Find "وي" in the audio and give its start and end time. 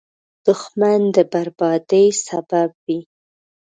2.85-2.99